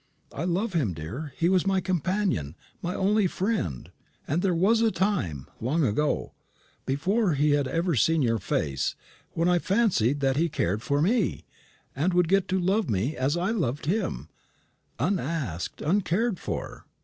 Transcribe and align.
I 0.33 0.45
loved 0.45 0.73
him, 0.73 0.95
dear; 0.95 1.31
he 1.37 1.47
was 1.47 1.67
my 1.67 1.79
companion, 1.79 2.55
my 2.81 2.95
only 2.95 3.27
friend; 3.27 3.91
and 4.27 4.41
there 4.41 4.55
was 4.55 4.81
a 4.81 4.89
time 4.89 5.45
long 5.59 5.83
ago 5.85 6.33
before 6.87 7.35
he 7.35 7.51
had 7.51 7.67
ever 7.67 7.93
seen 7.93 8.23
your 8.23 8.39
face, 8.39 8.95
when 9.33 9.47
I 9.47 9.59
fancied 9.59 10.19
that 10.21 10.37
he 10.37 10.49
cared 10.49 10.81
for 10.81 11.03
me, 11.03 11.45
and 11.95 12.15
would 12.15 12.29
get 12.29 12.47
to 12.47 12.59
love 12.59 12.89
me 12.89 13.15
as 13.15 13.37
I 13.37 13.51
loved 13.51 13.85
him 13.85 14.29
unasked, 14.97 15.83
uncared 15.83 16.39
for. 16.39 16.87